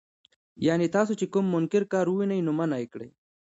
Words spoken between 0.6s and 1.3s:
يعني تاسو چې